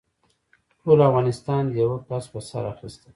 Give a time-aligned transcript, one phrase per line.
[0.81, 3.09] ټول افغانستان دې يوه کس په سر اخيستی.